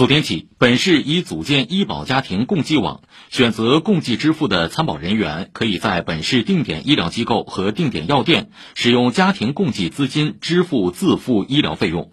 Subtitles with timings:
[0.00, 12.12] 昨天起，本市已组建医保家庭共济网，选择共济支付的参保人员可以在本市定点医疗机构和定点药店使用家庭共济资金支付自付医疗费用。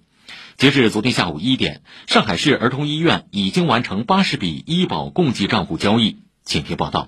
[0.57, 6.17] 截至昨天下午一点，上海市儿童医院已经完成八十笔医保共济账户交易。
[6.43, 7.07] 请听报道。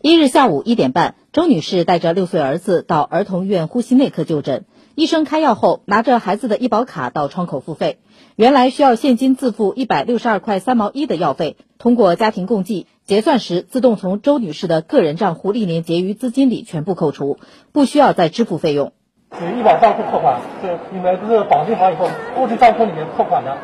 [0.00, 4.64] 一日下午一点半，周女士带着六岁儿子到儿童医院呼吸内科就诊。
[4.94, 7.98] 医生开药后，拿着孩子的医保卡到窗口付费。
[8.36, 17.38] 原来需要现金自付一百六十二块三毛一的药费，通过家庭共计结算时，自动从周女士的个人账户历年结余资金里全部扣除，
[17.72, 18.92] 不需要再支付费用。
[19.30, 23.56] 医保账户扣款，是你们不是绑定好以后，过去账户里面扣款的。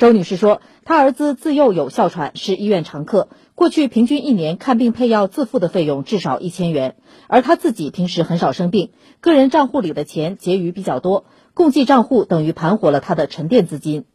[0.00, 3.28] 周女士说，她儿子自幼有哮喘，是医院常客。
[3.54, 6.96] 过去平均一年看病配药自付的费用至少一千元，
[7.28, 14.06] 而她自己平时很少生病，个人账户里的钱结余比较多，共计账户等于盘活了她的沉淀资金。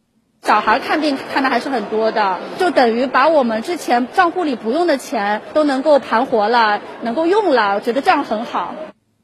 [0.42, 8.74] 小孩看病看的还是很多的，就等于把我们之前账户里不用的钱都能够盘活了，能够用了，我觉得这样很好。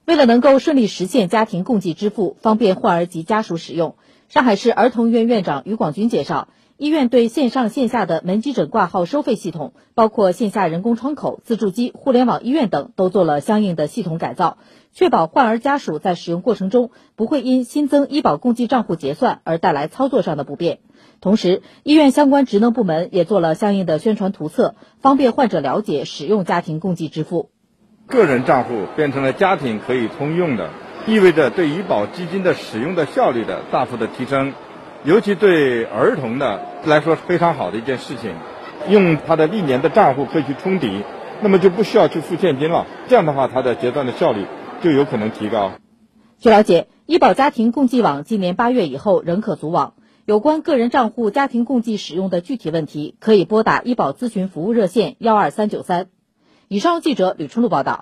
[0.04, 3.94] 为了能够顺利实现家庭共济支付，方便患儿及家属使用。
[4.28, 14.58] 上海市儿童医院院长于广军介绍，医院对线上线下的门急诊挂号收费系统，包括线下人工窗口、自助机、互联网医院等，都做了相应的系统改造，
[14.92, 20.80] 确保患儿家属在使用过程中不会因新增医保共济账户结算而带来操作上的不便。
[21.20, 27.50] 同时，医院相关职能部门也做了相应的宣传图册，方便患者了解使用家庭共济支付。
[28.06, 30.70] 个人账户变成了家庭可以通用的。
[31.04, 34.52] 意味着对医保基金的使用的效率的大幅的提升，
[35.04, 38.36] 尤其对儿童的来说是非常好的一件事情。
[38.88, 41.02] 用他的历年的账户可以去冲抵，
[41.40, 42.86] 那么就不需要去付现金了。
[43.08, 44.46] 这样的话，他的结算的效率
[44.80, 45.72] 就有可能提高。
[46.38, 49.94] 据了解，医保家庭共济网今年八月以后仍可组网。
[50.24, 56.06] 有关个人账户家庭共济使用的具体问题，可以拨打医保咨询服务热线幺二三九三。
[56.72, 58.00] 以上记者吕春露报道。